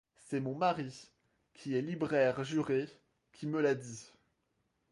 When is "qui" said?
1.53-1.75, 3.33-3.45